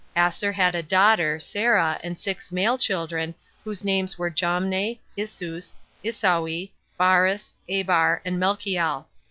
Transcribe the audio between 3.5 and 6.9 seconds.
whose names were Jomne, Isus, Isoui,